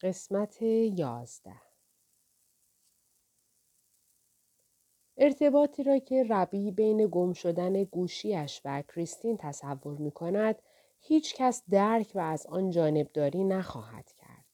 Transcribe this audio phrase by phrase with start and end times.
[0.00, 1.60] قسمت یازده
[5.16, 10.62] ارتباطی را که ربی بین گم شدن گوشیش و کریستین تصور می کند
[11.00, 14.44] هیچ کس درک و از آن جانبداری نخواهد کرد.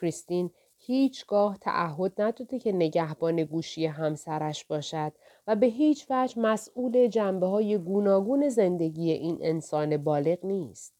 [0.00, 5.12] کریستین هیچگاه تعهد نداده که نگهبان گوشی همسرش باشد
[5.46, 10.94] و به هیچ وجه مسئول جنبه های گوناگون زندگی این انسان بالغ نیست.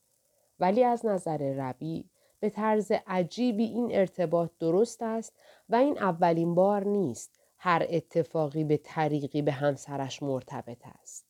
[0.61, 2.11] ولی از نظر ربی
[2.45, 5.32] به طرز عجیبی این ارتباط درست است
[5.69, 11.27] و این اولین بار نیست هر اتفاقی به طریقی به همسرش مرتبط است.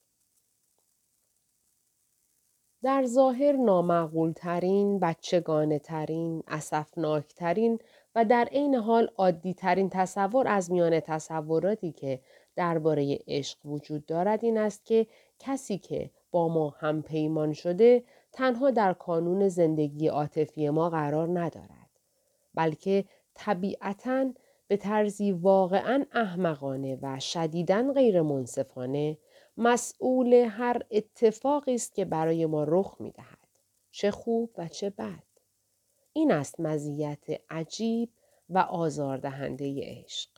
[2.83, 7.79] در ظاهر نامعقول ترین، بچگانه ترین، اصفناک ترین
[8.15, 12.21] و در عین حال عادی ترین تصور از میان تصوراتی که
[12.57, 15.07] درباره عشق وجود دارد این است که
[15.39, 21.91] کسی که با ما هم پیمان شده تنها در کانون زندگی عاطفی ما قرار ندارد
[22.55, 24.31] بلکه طبیعتا
[24.69, 29.19] به طرزی واقعا احمقانه و شدیداً غیر منصفانه
[29.57, 33.39] مسئول هر اتفاقی است که برای ما رخ می دهد.
[33.91, 35.23] چه خوب و چه بد.
[36.13, 38.11] این است مزیت عجیب
[38.51, 40.31] و آزاردهنده عشق.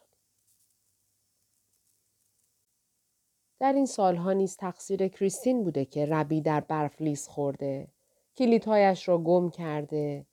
[3.60, 7.88] در این سالها نیز تقصیر کریستین بوده که ربی در برف لیز خورده.
[8.36, 10.26] کلیدهایش را گم کرده.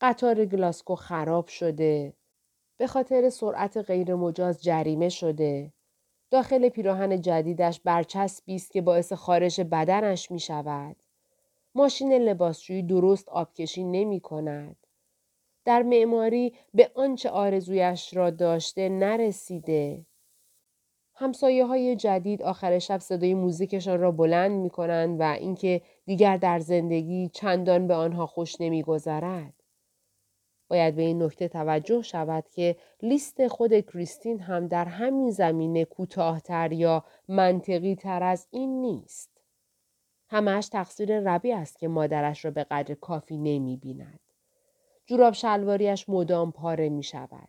[0.00, 2.12] قطار گلاسکو خراب شده.
[2.76, 5.72] به خاطر سرعت غیرمجاز جریمه شده.
[6.30, 10.96] داخل پیراهن جدیدش برچسبی است که باعث خارش بدنش می شود.
[11.74, 14.76] ماشین لباسشویی درست آبکشی نمی کند.
[15.64, 20.06] در معماری به آنچه آرزویش را داشته نرسیده.
[21.22, 26.58] همسایه های جدید آخر شب صدای موزیکشان را بلند می کنند و اینکه دیگر در
[26.58, 29.54] زندگی چندان به آنها خوش نمیگذرد.
[30.68, 36.72] باید به این نکته توجه شود که لیست خود کریستین هم در همین زمینه کوتاهتر
[36.72, 39.30] یا منطقی تر از این نیست.
[40.28, 44.20] همش تقصیر ربی است که مادرش را به قدر کافی نمی بیند.
[45.06, 47.48] جوراب شلواریش مدام پاره می شود.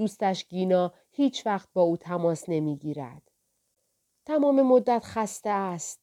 [0.00, 3.22] دوستش گینا هیچ وقت با او تماس نمی گیرد.
[4.26, 6.00] تمام مدت خسته است.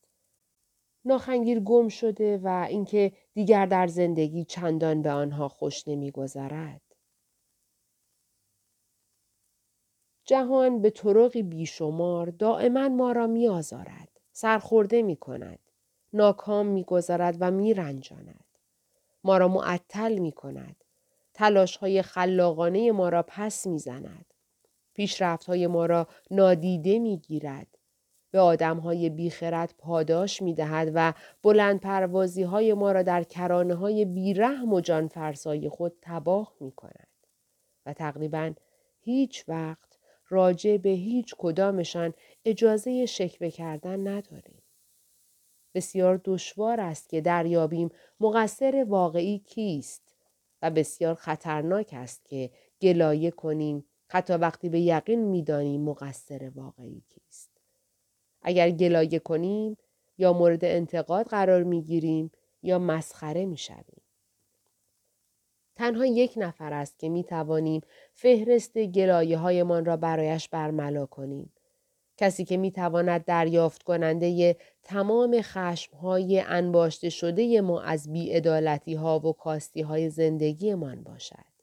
[1.06, 6.82] ناخنگیر گم شده و اینکه دیگر در زندگی چندان به آنها خوش نمیگذرد.
[10.26, 14.20] جهان به طرقی بیشمار دائما ما را می آزارد.
[14.32, 15.60] سرخورده می کند.
[16.14, 18.46] ناکام می گذارد و می رنجاند.
[19.24, 20.84] ما را معطل می کند.
[21.38, 24.34] تلاش های خلاقانه ما را پس می زند.
[24.94, 27.68] پیشرفت های ما را نادیده می گیرد.
[28.32, 33.76] به آدم های بیخرد پاداش می دهد و بلند پروازی های ما را در کرانه
[33.76, 37.08] های بیرحم و جان فرسای خود تباه می کند.
[37.86, 38.54] و تقریبا
[39.00, 39.98] هیچ وقت
[40.30, 42.14] راجع به هیچ کدامشان
[42.46, 44.62] اجازه شکوه کردن نداریم.
[45.74, 50.07] بسیار دشوار است که دریابیم مقصر واقعی کیست
[50.62, 52.50] و بسیار خطرناک است که
[52.82, 57.52] گلایه کنیم حتی وقتی به یقین می‌دانیم مقصر واقعی کیست.
[58.42, 59.78] اگر گلایه کنیم
[60.18, 62.32] یا مورد انتقاد قرار می گیریم
[62.62, 64.02] یا مسخره می شویم.
[65.76, 67.82] تنها یک نفر است که می توانیم
[68.14, 71.54] فهرست گلایه هایمان را برایش برملا کنیم.
[72.18, 79.20] کسی که می تواند دریافت کننده تمام خشم های انباشته شده ما از بیعدالتی ها
[79.20, 81.58] و کاستی های زندگی من باشد.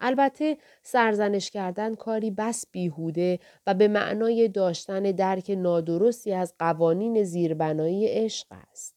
[0.00, 8.06] البته سرزنش کردن کاری بس بیهوده و به معنای داشتن درک نادرستی از قوانین زیربنایی
[8.06, 8.94] عشق است.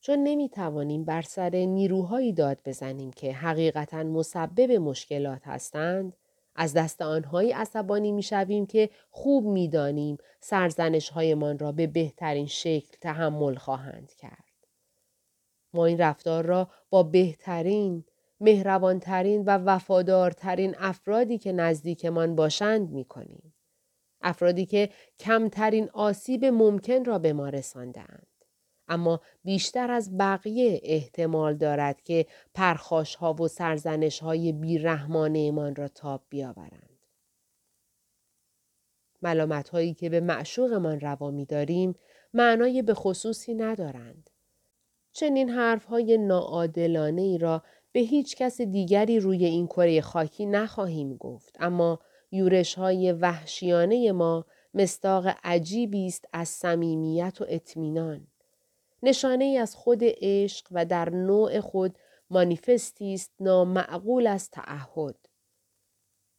[0.00, 6.16] چون نمی توانیم بر سر نیروهایی داد بزنیم که حقیقتا مسبب مشکلات هستند،
[6.60, 12.46] از دست آنهایی عصبانی می شویم که خوب می دانیم سرزنش هایمان را به بهترین
[12.46, 14.44] شکل تحمل خواهند کرد.
[15.74, 18.04] ما این رفتار را با بهترین
[18.40, 23.54] مهربانترین و وفادارترین افرادی که نزدیکمان باشند می کنیم.
[24.22, 24.90] افرادی که
[25.20, 28.27] کمترین آسیب ممکن را به ما رساندند.
[28.88, 35.88] اما بیشتر از بقیه احتمال دارد که پرخاش ها و سرزنش های بیرحمانه من را
[35.88, 36.98] تاب بیاورند.
[39.22, 41.94] ملامت هایی که به معشوق من روا می داریم
[42.34, 44.30] معنای به خصوصی ندارند.
[45.12, 47.62] چنین حرف های ناعادلانه ای را
[47.92, 51.98] به هیچ کس دیگری روی این کره خاکی نخواهیم گفت اما
[52.30, 58.26] یورش های وحشیانه ما مستاق عجیبی است از صمیمیت و اطمینان
[59.02, 61.98] نشانه ای از خود عشق و در نوع خود
[62.30, 65.16] مانیفستی است نامعقول از تعهد.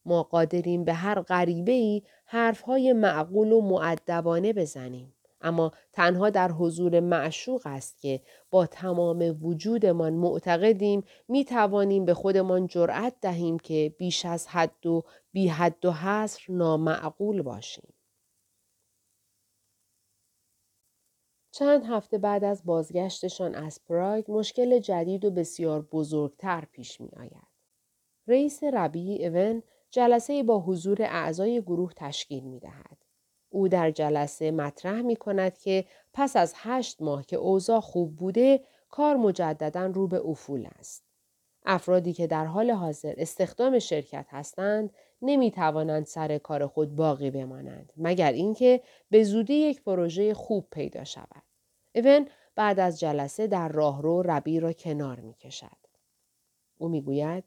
[0.05, 5.13] ما قادریم به هر غریبه ای حرفهای معقول و معدبانه بزنیم.
[5.41, 8.21] اما تنها در حضور معشوق است که
[8.51, 15.03] با تمام وجودمان معتقدیم می توانیم به خودمان جرأت دهیم که بیش از حد و
[15.31, 17.93] بی حد و حصر نامعقول باشیم.
[21.59, 27.47] چند هفته بعد از بازگشتشان از پراگ مشکل جدید و بسیار بزرگتر پیش می آید.
[28.27, 32.97] رئیس ربی اون جلسه با حضور اعضای گروه تشکیل می دهد.
[33.49, 38.63] او در جلسه مطرح می کند که پس از هشت ماه که اوضاع خوب بوده
[38.89, 41.03] کار مجددا رو به افول است.
[41.65, 47.93] افرادی که در حال حاضر استخدام شرکت هستند نمی توانند سر کار خود باقی بمانند
[47.97, 51.48] مگر اینکه به زودی یک پروژه خوب پیدا شود.
[52.05, 55.77] اون بعد از جلسه در راهرو ربی را کنار می کشد.
[56.77, 57.43] او می گوید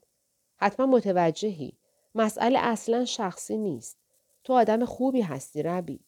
[0.55, 1.77] حتما متوجهی
[2.15, 3.97] مسئله اصلا شخصی نیست.
[4.43, 6.05] تو آدم خوبی هستی ربی.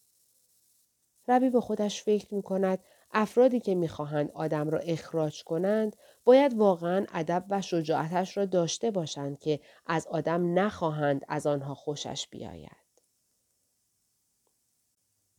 [1.27, 2.79] ربی به خودش فکر می کند
[3.11, 9.39] افرادی که می‌خواهند آدم را اخراج کنند باید واقعا ادب و شجاعتش را داشته باشند
[9.39, 12.84] که از آدم نخواهند از آنها خوشش بیاید.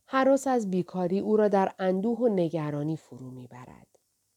[0.07, 3.87] حراس از بیکاری او را در اندوه و نگرانی فرو می‌برد.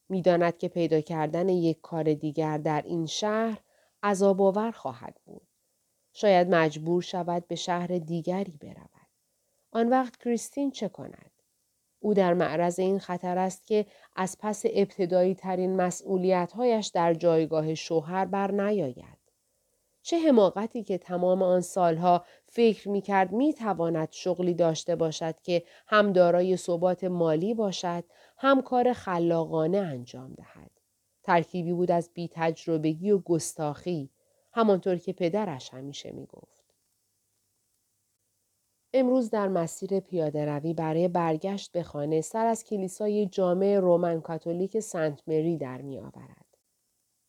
[0.10, 3.60] می‌داند که پیدا کردن یک کار دیگر در این شهر
[4.04, 5.48] عذاب آور خواهد بود.
[6.14, 9.10] شاید مجبور شود به شهر دیگری برود.
[9.72, 11.32] آن وقت کریستین چه کند؟
[12.00, 17.76] او در معرض این خطر است که از پس ابتدایی ترین مسئولیت هایش در جایگاه
[17.76, 19.19] شوهر بر نیاید.
[20.02, 25.64] چه حماقتی که تمام آن سالها فکر می کرد می تواند شغلی داشته باشد که
[25.88, 28.04] هم دارای ثبات مالی باشد
[28.38, 30.72] هم کار خلاقانه انجام دهد.
[31.24, 34.10] ترکیبی بود از بی تجربگی و گستاخی
[34.52, 36.60] همانطور که پدرش همیشه می گفت.
[38.94, 44.80] امروز در مسیر پیاده روی برای برگشت به خانه سر از کلیسای جامع رومن کاتولیک
[44.80, 46.39] سنت مری در می آورد.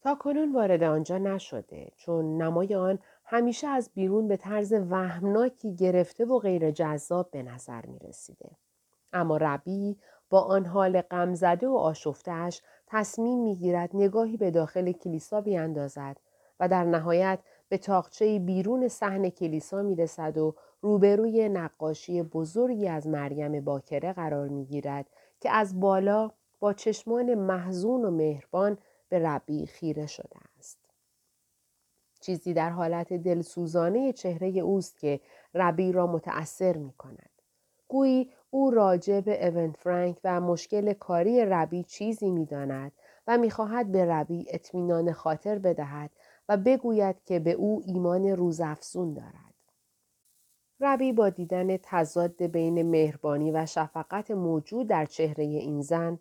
[0.03, 6.25] تا کنون وارد آنجا نشده چون نمای آن همیشه از بیرون به طرز وهمناکی گرفته
[6.25, 8.51] و غیر جذاب به نظر می رسیده.
[9.13, 9.97] اما ربی
[10.31, 16.17] با آن حال غمزده و آشفتهش تصمیم می گیرد نگاهی به داخل کلیسا بیاندازد
[16.61, 17.39] و در نهایت
[17.69, 24.49] به تاقچه بیرون صحن کلیسا می رسد و روبروی نقاشی بزرگی از مریم باکره قرار
[24.49, 25.07] می گیرد
[25.41, 26.31] که از بالا
[26.61, 28.79] با چشمان محزون و مهربان
[29.11, 30.79] به ربی خیره شده است.
[32.21, 35.21] چیزی در حالت دلسوزانه چهره اوست که
[35.55, 37.31] ربی را متأثر می کند.
[37.89, 42.93] گویی او راجع به فرانک و مشکل کاری ربی چیزی می داند
[43.27, 46.11] و می‌خواهد به ربی اطمینان خاطر بدهد
[46.49, 49.55] و بگوید که به او ایمان روزافزون دارد.
[50.81, 56.19] ربی با دیدن تضاد بین مهربانی و شفقت موجود در چهره این زن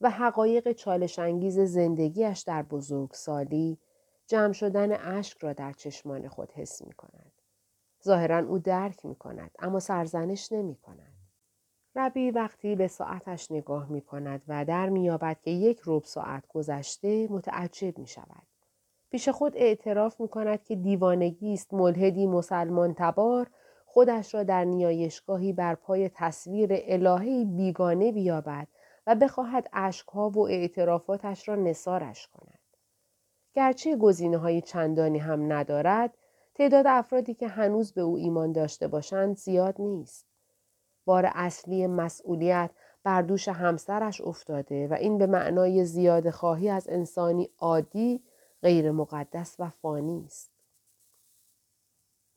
[0.00, 3.78] و حقایق چالش انگیز زندگیش در بزرگسالی
[4.26, 7.32] جمع شدن اشک را در چشمان خود حس می کند.
[8.04, 11.12] ظاهرا او درک می کند اما سرزنش نمی کند.
[11.96, 16.46] ربی وقتی به ساعتش نگاه می کند و در می یابد که یک روب ساعت
[16.48, 18.46] گذشته متعجب می شود.
[19.10, 23.50] پیش خود اعتراف می کند که دیوانگی است ملحدی مسلمان تبار
[23.86, 28.68] خودش را در نیایشگاهی بر پای تصویر الهی بیگانه بیابد
[29.06, 32.58] و بخواهد اشکها و اعترافاتش را نسارش کند.
[33.54, 36.14] گرچه گزینه های چندانی هم ندارد،
[36.54, 40.26] تعداد افرادی که هنوز به او ایمان داشته باشند زیاد نیست.
[41.04, 42.70] بار اصلی مسئولیت
[43.04, 48.22] بر دوش همسرش افتاده و این به معنای زیاد خواهی از انسانی عادی
[48.62, 50.50] غیر مقدس و فانی است.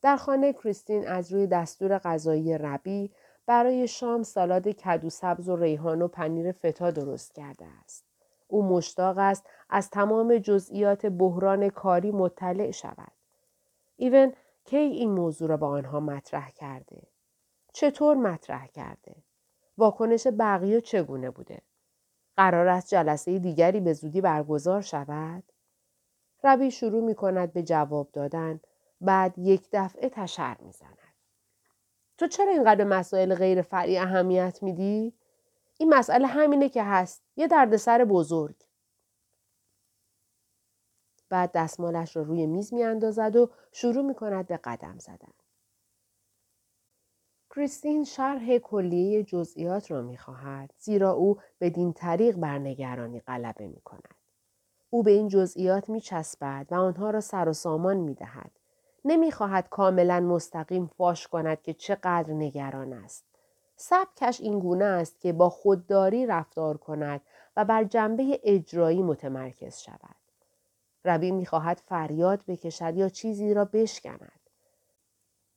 [0.01, 3.11] در خانه کریستین از روی دستور غذایی ربی
[3.49, 8.05] برای شام سالاد کدو سبز و ریحان و پنیر فتا درست کرده است.
[8.47, 13.11] او مشتاق است از تمام جزئیات بحران کاری مطلع شود.
[13.97, 14.33] ایون
[14.65, 17.01] کی این موضوع را با آنها مطرح کرده؟
[17.73, 19.15] چطور مطرح کرده؟
[19.77, 21.61] واکنش بقیه چگونه بوده؟
[22.37, 25.43] قرار است جلسه دیگری به زودی برگزار شود؟
[26.43, 28.59] ربی شروع می کند به جواب دادن
[29.01, 30.98] بعد یک دفعه تشر می زند.
[32.19, 35.13] تو چرا اینقدر مسائل غیر فرعی اهمیت میدی؟
[35.77, 37.23] این مسئله همینه که هست.
[37.35, 38.55] یه دردسر بزرگ.
[41.29, 45.33] بعد دستمالش را روی میز میاندازد و شروع می کند به قدم زدن.
[47.55, 53.81] کریستین شرح کلیه جزئیات را می خواهد زیرا او بدین طریق بر نگرانی غلبه می
[53.81, 54.15] کند.
[54.89, 58.58] او به این جزئیات می چسبد و آنها را سر و سامان می دهد.
[59.05, 63.25] نمی خواهد کاملا مستقیم فاش کند که چقدر نگران است.
[63.75, 67.21] سبکش این گونه است که با خودداری رفتار کند
[67.57, 70.15] و بر جنبه اجرایی متمرکز شود.
[71.05, 74.39] ربی می‌خواهد فریاد بکشد یا چیزی را بشکند.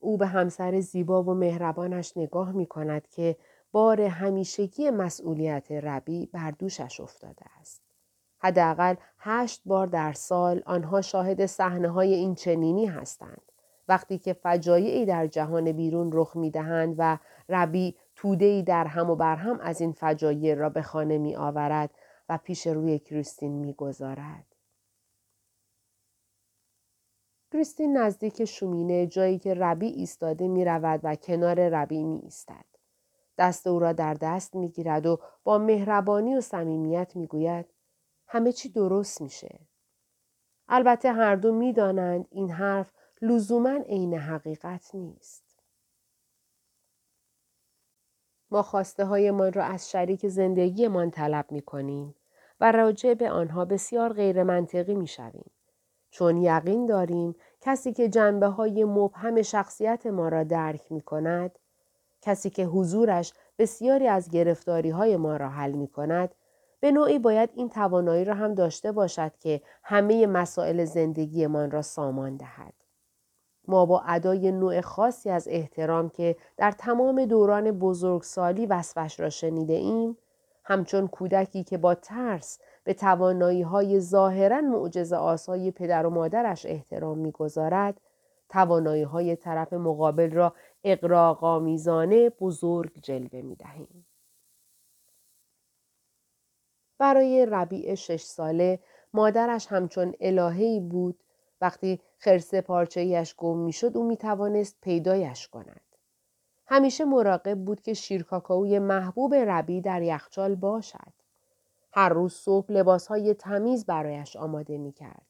[0.00, 3.36] او به همسر زیبا و مهربانش نگاه می کند که
[3.72, 7.91] بار همیشگی مسئولیت ربی بر دوشش افتاده است.
[8.42, 13.42] حداقل هشت بار در سال آنها شاهد صحنه های این چنینی هستند.
[13.88, 17.18] وقتی که فجایعی در جهان بیرون رخ می دهند و
[17.48, 21.90] ربی توده در هم و بر هم از این فجایع را به خانه می آورد
[22.28, 24.46] و پیش روی کریستین می گذارد.
[27.52, 32.64] کریستین نزدیک شومینه جایی که ربی ایستاده می رود و کنار ربی می ایستد.
[33.38, 37.66] دست او را در دست می گیرد و با مهربانی و صمیمیت می گوید
[38.32, 39.58] همه چی درست میشه.
[40.68, 45.44] البته هر دو می دانند این حرف لزوما عین حقیقت نیست.
[48.50, 52.14] ما خواسته های من را از شریک زندگیمان طلب می کنیم
[52.60, 55.50] و راجع به آنها بسیار غیر منطقی می شویم.
[56.10, 61.58] چون یقین داریم کسی که جنبه های مبهم شخصیت ما را درک می کند،
[62.22, 66.34] کسی که حضورش بسیاری از گرفتاری های ما را حل می کند،
[66.82, 72.36] به نوعی باید این توانایی را هم داشته باشد که همه مسائل زندگیمان را سامان
[72.36, 72.74] دهد.
[73.68, 79.72] ما با ادای نوع خاصی از احترام که در تمام دوران بزرگسالی وصفش را شنیده
[79.72, 80.18] ایم
[80.64, 87.18] همچون کودکی که با ترس به توانایی های ظاهرا معجز آسای پدر و مادرش احترام
[87.18, 88.00] می‌گذارد
[88.48, 94.06] توانایی های طرف مقابل را اقراقامیزانه بزرگ جلوه می دهیم.
[97.02, 98.78] برای ربیع شش ساله
[99.14, 101.18] مادرش همچون الههی بود
[101.60, 105.80] وقتی خرس پارچهیش گم می‌شد او می توانست پیدایش کند.
[106.66, 111.12] همیشه مراقب بود که شیرکاکاوی محبوب ربی در یخچال باشد.
[111.92, 115.26] هر روز صبح لباسهای تمیز برایش آماده می کرد.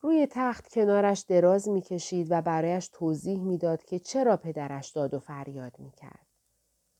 [0.00, 5.18] روی تخت کنارش دراز می کشید و برایش توضیح می‌داد که چرا پدرش داد و
[5.18, 6.26] فریاد می کرد.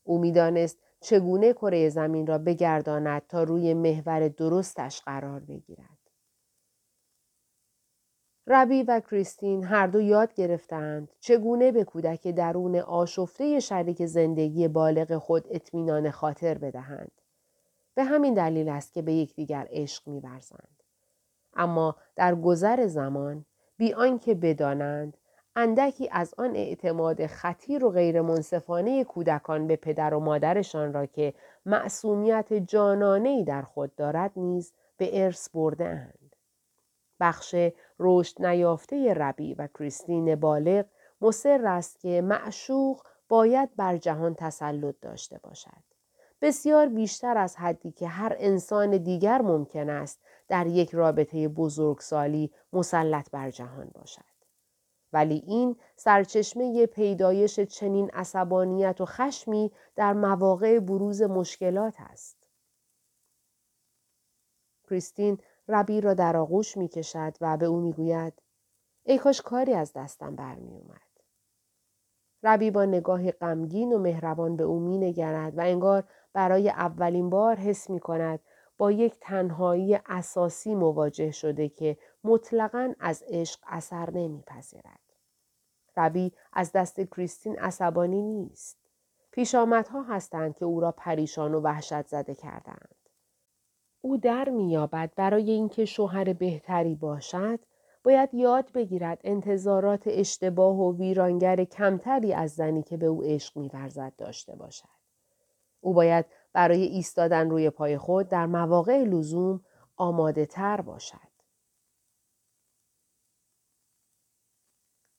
[0.03, 5.97] او می‌دانست چگونه کره زمین را بگرداند تا روی محور درستش قرار بگیرد.
[8.47, 15.17] ربی و کریستین هر دو یاد گرفتند چگونه به کودک درون آشفته شریک زندگی بالغ
[15.17, 17.11] خود اطمینان خاطر بدهند.
[17.95, 20.83] به همین دلیل است که به یکدیگر عشق میورزند.
[21.53, 23.45] اما در گذر زمان
[23.77, 25.17] بی آنکه بدانند
[25.59, 31.33] اندکی از آن اعتماد خطیر و غیر منصفانه کودکان به پدر و مادرشان را که
[31.65, 36.35] معصومیت جانانه در خود دارد نیز به ارث برده اند.
[37.19, 37.55] بخش
[37.99, 40.85] رشد نیافته ربی و کریستین بالغ
[41.21, 45.83] مصر است که معشوق باید بر جهان تسلط داشته باشد.
[46.41, 53.31] بسیار بیشتر از حدی که هر انسان دیگر ممکن است در یک رابطه بزرگسالی مسلط
[53.31, 54.36] بر جهان باشد.
[55.17, 62.37] ولی این سرچشمه پیدایش چنین عصبانیت و خشمی در مواقع بروز مشکلات است.
[64.89, 68.33] کریستین ربی را در آغوش می کشد و به او می گوید
[69.03, 71.01] ای کاش کاری از دستم برمی اومد.
[72.43, 77.55] ربی با نگاه غمگین و مهربان به او می نگرد و انگار برای اولین بار
[77.55, 78.39] حس می کند
[78.77, 85.06] با یک تنهایی اساسی مواجه شده که مطلقا از عشق اثر نمیپذیرد.
[85.97, 88.77] ربی از دست کریستین عصبانی نیست.
[89.31, 92.95] پیشامدها هستند که او را پریشان و وحشت زده کردند.
[94.01, 97.59] او در میابد برای اینکه شوهر بهتری باشد
[98.03, 104.13] باید یاد بگیرد انتظارات اشتباه و ویرانگر کمتری از زنی که به او عشق میورزد
[104.17, 104.89] داشته باشد.
[105.81, 109.61] او باید برای ایستادن روی پای خود در مواقع لزوم
[109.97, 111.26] آماده تر باشد.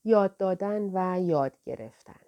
[0.05, 2.21] یاد دادن و یاد گرفتن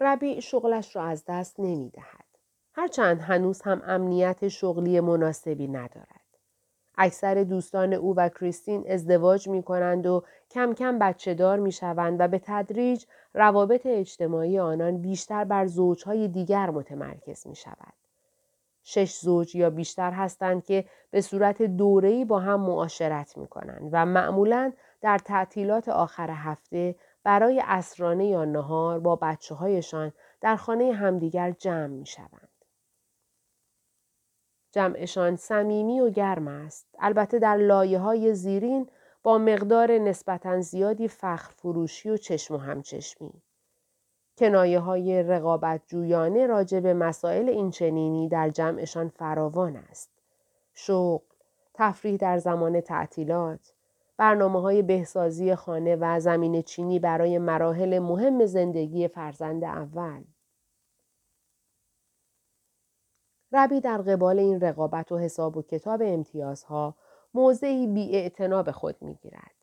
[0.00, 2.24] ربیع شغلش را از دست نمی دهد.
[2.72, 6.20] هرچند هنوز هم امنیت شغلی مناسبی ندارد.
[6.98, 12.20] اکثر دوستان او و کریستین ازدواج می کنند و کم کم بچه دار می شوند
[12.20, 13.04] و به تدریج
[13.34, 18.07] روابط اجتماعی آنان بیشتر بر زوجهای دیگر متمرکز می شود.
[18.90, 24.06] شش زوج یا بیشتر هستند که به صورت دوره‌ای با هم معاشرت می کنند و
[24.06, 31.50] معمولا در تعطیلات آخر هفته برای اسرانه یا نهار با بچه هایشان در خانه همدیگر
[31.50, 32.48] جمع می شوند.
[34.72, 36.86] جمعشان صمیمی و گرم است.
[36.98, 38.88] البته در لایه های زیرین
[39.22, 43.42] با مقدار نسبتا زیادی فخر فروشی و چشم و همچشمی.
[44.38, 50.10] کنایه های رقابت جویانه راجع به مسائل اینچنینی در جمعشان فراوان است.
[50.74, 51.24] شغل،
[51.74, 53.72] تفریح در زمان تعطیلات،
[54.16, 60.24] برنامه های بهسازی خانه و زمین چینی برای مراحل مهم زندگی فرزند اول.
[63.52, 66.94] ربی در قبال این رقابت و حساب و کتاب امتیازها
[67.34, 68.30] موضعی بی
[68.62, 69.57] به خود می گیرد.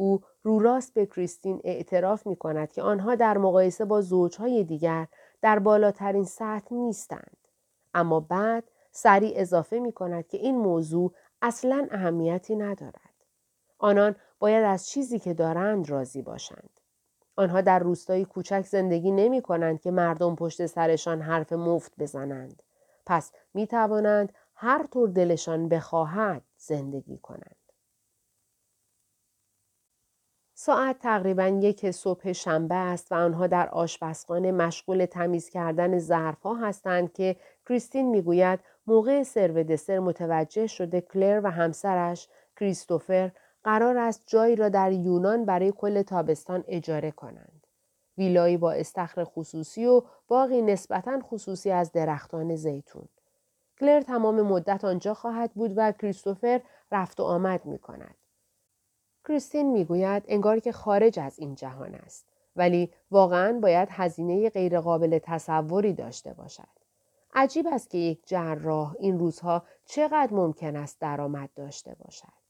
[0.00, 5.06] او رو راست به کریستین اعتراف می کند که آنها در مقایسه با زوجهای دیگر
[5.42, 7.36] در بالاترین سطح نیستند.
[7.94, 13.14] اما بعد سریع اضافه می کند که این موضوع اصلا اهمیتی ندارد.
[13.78, 16.70] آنان باید از چیزی که دارند راضی باشند.
[17.36, 22.62] آنها در روستایی کوچک زندگی نمی کنند که مردم پشت سرشان حرف مفت بزنند.
[23.06, 27.59] پس می توانند هر طور دلشان بخواهد زندگی کنند.
[30.62, 37.12] ساعت تقریبا یک صبح شنبه است و آنها در آشپزخانه مشغول تمیز کردن ظرفها هستند
[37.12, 37.36] که
[37.68, 43.30] کریستین می‌گوید موقع سرو دسر متوجه شده کلر و همسرش کریستوفر
[43.64, 47.66] قرار است جایی را در یونان برای کل تابستان اجاره کنند.
[48.18, 53.08] ویلایی با استخر خصوصی و باقی نسبتا خصوصی از درختان زیتون.
[53.80, 56.60] کلر تمام مدت آنجا خواهد بود و کریستوفر
[56.92, 58.14] رفت و آمد می کند.
[59.28, 65.92] کریستین می‌گوید انگار که خارج از این جهان است ولی واقعا باید هزینه غیرقابل تصوری
[65.92, 66.68] داشته باشد.
[67.34, 72.40] عجیب است که یک جراح این روزها چقدر ممکن است درآمد داشته باشد.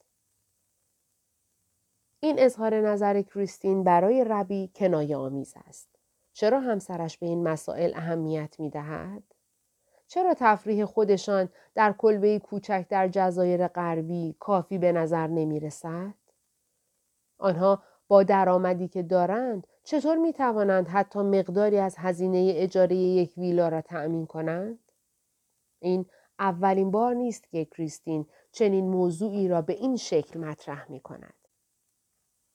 [2.21, 5.89] این اظهار نظر کریستین برای ربی کنایه آمیز است.
[6.33, 9.23] چرا همسرش به این مسائل اهمیت می دهد؟
[10.09, 16.15] چرا تفریح خودشان در کلبه کوچک در جزایر غربی کافی به نظر نمی رسد؟
[17.41, 23.69] آنها با درآمدی که دارند چطور می توانند حتی مقداری از هزینه اجاره یک ویلا
[23.69, 24.79] را تأمین کنند؟
[25.79, 26.07] این
[26.39, 31.35] اولین بار نیست که کریستین چنین موضوعی را به این شکل مطرح می کند.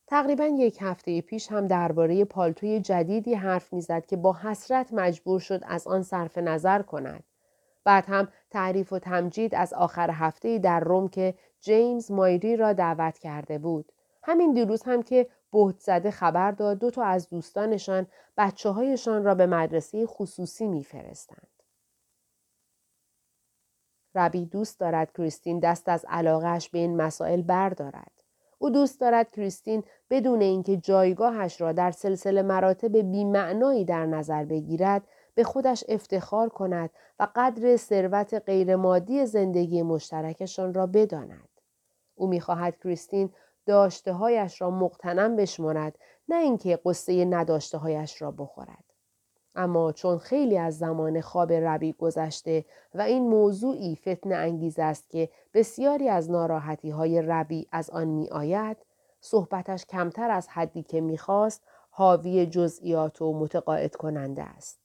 [0.07, 5.62] تقریبا یک هفته پیش هم درباره پالتوی جدیدی حرف می‌زد که با حسرت مجبور شد
[5.67, 7.23] از آن صرف نظر کند.
[7.83, 13.17] بعد هم تعریف و تمجید از آخر هفته در روم که جیمز مایری را دعوت
[13.17, 13.91] کرده بود.
[14.27, 18.07] همین دیروز هم که بهت زده خبر داد دو تا از دوستانشان
[18.38, 21.47] بچه هایشان را به مدرسه خصوصی میفرستند.
[24.15, 28.11] ربی دوست دارد کریستین دست از علاقهش به این مسائل بردارد.
[28.57, 35.07] او دوست دارد کریستین بدون اینکه جایگاهش را در سلسله مراتب بیمعنایی در نظر بگیرد
[35.35, 41.49] به خودش افتخار کند و قدر ثروت غیرمادی زندگی مشترکشان را بداند.
[42.15, 43.29] او می‌خواهد کریستین
[43.65, 45.99] داشته هایش را مقتنم بشمارد
[46.30, 48.84] نه اینکه قصه نداشته هایش را بخورد.
[49.56, 55.30] اما چون خیلی از زمان خواب ربی گذشته و این موضوعی فتن انگیز است که
[55.54, 58.78] بسیاری از ناراحتی های ربی از آن می آید،
[59.21, 64.80] صحبتش کمتر از حدی که می‌خواست حاوی جزئیات و متقاعد کننده است.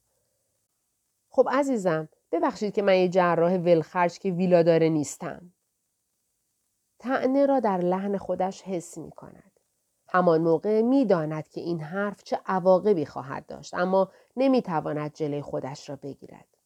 [1.30, 5.52] خب عزیزم ببخشید که من یه جراح ولخرج که ویلا داره نیستم.
[7.00, 9.60] تعنه را در لحن خودش حس می کند.
[10.08, 15.42] همان موقع می داند که این حرف چه عواقبی خواهد داشت اما نمی تواند جلوی
[15.42, 16.56] خودش را بگیرد.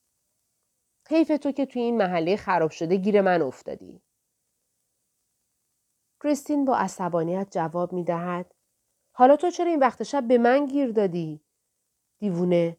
[1.09, 4.03] حیف تو که توی این محله خراب شده گیر من افتادی.
[6.23, 8.55] کریستین با عصبانیت جواب می دهد.
[9.12, 11.40] حالا تو چرا این وقت شب به من گیر دادی؟
[12.18, 12.77] دیوونه.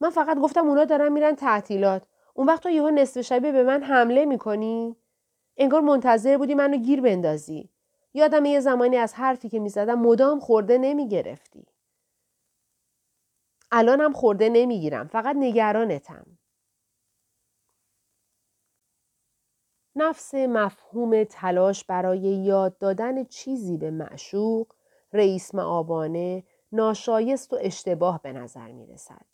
[0.00, 2.06] من فقط گفتم اونا دارن میرن تعطیلات.
[2.34, 4.96] اون وقت تو یهو نصف شبه به من حمله می‌کنی؟
[5.56, 7.70] انگار منتظر بودی منو گیر بندازی.
[8.14, 11.66] یادم یه زمانی از حرفی که می‌زدم مدام خورده نمی‌گرفتی.
[13.72, 15.08] الان هم خورده نمی‌گیرم.
[15.08, 16.38] فقط نگرانتم.
[19.96, 24.72] نفس مفهوم تلاش برای یاد دادن چیزی به معشوق
[25.12, 29.26] رئیس معابانه ناشایست و اشتباه به نظر می رسد.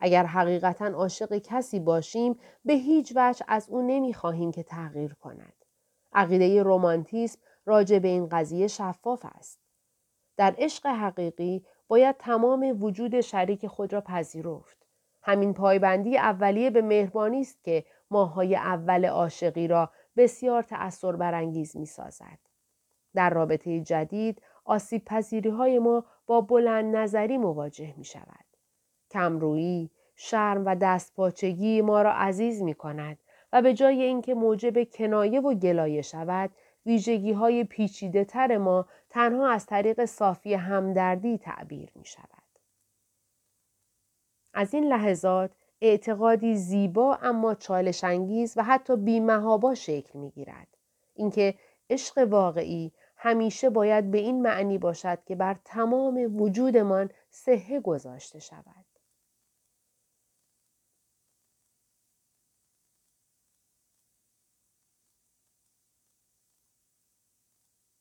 [0.00, 5.57] اگر حقیقتا عاشق کسی باشیم به هیچ وجه از او نمی خواهیم که تغییر کند.
[6.18, 9.60] عقیده رومانتیسم راجع به این قضیه شفاف است.
[10.36, 14.86] در عشق حقیقی باید تمام وجود شریک خود را پذیرفت.
[15.22, 21.86] همین پایبندی اولیه به مهربانی است که ماهای اول عاشقی را بسیار تأثیر برانگیز می
[21.86, 22.38] سازد.
[23.14, 28.44] در رابطه جدید آسیب پذیری های ما با بلند نظری مواجه می شود.
[29.10, 33.18] کمرویی، شرم و دستپاچگی ما را عزیز می کند
[33.52, 36.50] و به جای اینکه موجب کنایه و گلایه شود
[36.86, 42.28] ویژگی های پیچیده تر ما تنها از طریق صافی همدردی تعبیر می شود.
[44.54, 50.68] از این لحظات اعتقادی زیبا اما چالش انگیز و حتی بیمهابا شکل می گیرد.
[51.14, 51.54] اینکه
[51.90, 58.87] عشق واقعی همیشه باید به این معنی باشد که بر تمام وجودمان صحه گذاشته شود.